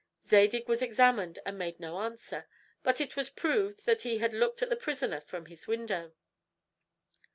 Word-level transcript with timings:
Zadig 0.25 0.67
was 0.67 0.81
examined 0.81 1.37
and 1.45 1.59
made 1.59 1.79
no 1.79 1.99
answer. 1.99 2.47
But 2.81 2.99
it 2.99 3.15
was 3.15 3.29
proved 3.29 3.85
that 3.85 4.01
he 4.01 4.17
had 4.17 4.33
looked 4.33 4.63
at 4.63 4.71
the 4.71 4.75
prisoner 4.75 5.21
from 5.21 5.43
this 5.43 5.67
window. 5.67 6.15